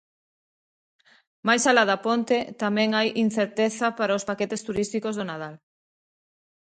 Máis 1.47 1.63
alá 1.69 1.83
da 1.91 1.97
ponte, 2.05 2.37
tamén 2.63 2.89
hai 2.97 3.07
incerteza 3.25 3.87
para 3.99 4.17
os 4.17 4.27
paquetes 4.29 4.61
turísticos 4.67 5.13
de 5.15 5.23
Nadal. 5.31 5.55